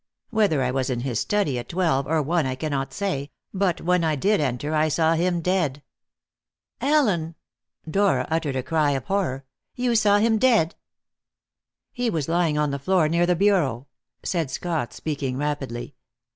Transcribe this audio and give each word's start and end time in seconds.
Whether 0.31 0.63
I 0.63 0.71
was 0.71 0.89
in 0.89 1.01
his 1.01 1.19
study 1.19 1.59
at 1.59 1.69
twelve 1.69 2.07
or 2.07 2.23
one 2.23 2.47
I 2.47 2.55
cannot 2.55 2.91
say, 2.91 3.29
but 3.53 3.81
when 3.81 4.03
I 4.03 4.15
did 4.15 4.39
enter 4.41 4.73
I 4.73 4.87
saw 4.87 5.13
him 5.13 5.41
dead." 5.41 5.83
"Allen!" 6.81 7.35
Dora 7.87 8.27
uttered 8.31 8.55
a 8.55 8.63
cry 8.63 8.93
of 8.93 9.05
horror. 9.05 9.45
"You 9.75 9.95
saw 9.95 10.17
him 10.17 10.39
dead?" 10.39 10.73
"He 11.93 12.09
was 12.09 12.27
lying 12.27 12.57
on 12.57 12.71
the 12.71 12.79
floor 12.79 13.07
near 13.09 13.27
the 13.27 13.35
bureau," 13.35 13.85
said 14.23 14.49
Scott, 14.49 14.91
speaking 14.91 15.37
rapidly. 15.37 15.93